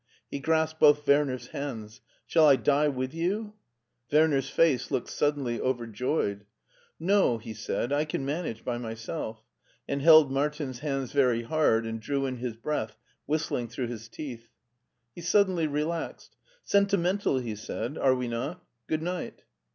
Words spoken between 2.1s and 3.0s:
"Shall I die